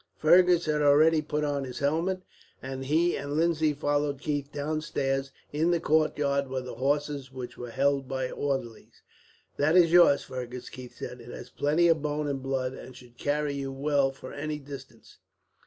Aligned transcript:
Fergus 0.17 0.65
had 0.65 0.81
already 0.81 1.21
put 1.21 1.43
on 1.43 1.63
his 1.63 1.77
helmet, 1.77 2.23
and 2.59 2.85
he 2.85 3.15
and 3.15 3.33
Lindsay 3.33 3.71
followed 3.71 4.19
Keith 4.19 4.51
downstairs. 4.51 5.29
In 5.53 5.69
the 5.69 5.79
courtyard 5.79 6.47
were 6.49 6.61
the 6.61 6.73
horses, 6.73 7.31
which 7.31 7.55
were 7.55 7.69
held 7.69 8.07
by 8.07 8.31
orderlies. 8.31 9.03
"That 9.57 9.77
is 9.77 9.91
yours, 9.91 10.23
Fergus," 10.23 10.71
Keith 10.71 10.97
said. 10.97 11.21
"It 11.21 11.29
has 11.29 11.51
plenty 11.51 11.87
of 11.87 12.01
bone 12.01 12.27
and 12.27 12.41
blood, 12.41 12.73
and 12.73 12.95
should 12.97 13.19
carry 13.19 13.53
you 13.53 13.71
well 13.71 14.09
for 14.11 14.33
any 14.33 14.57
distance." 14.57 15.19